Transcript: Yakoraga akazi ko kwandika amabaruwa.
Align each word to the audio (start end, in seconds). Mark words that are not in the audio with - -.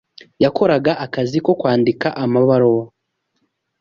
Yakoraga 0.43 0.91
akazi 1.05 1.37
ko 1.45 1.51
kwandika 1.59 2.07
amabaruwa. 2.23 2.85